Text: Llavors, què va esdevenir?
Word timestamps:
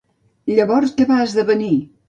Llavors, 0.53 0.95
què 1.03 1.09
va 1.13 1.21
esdevenir? 1.27 1.73